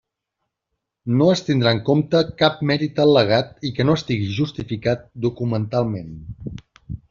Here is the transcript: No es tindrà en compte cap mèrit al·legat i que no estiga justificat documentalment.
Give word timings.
No 1.19 1.25
es 1.33 1.43
tindrà 1.49 1.73
en 1.77 1.81
compte 1.89 2.21
cap 2.41 2.65
mèrit 2.71 3.03
al·legat 3.05 3.69
i 3.69 3.73
que 3.77 3.87
no 3.91 3.99
estiga 4.01 4.33
justificat 4.41 5.07
documentalment. 5.29 6.13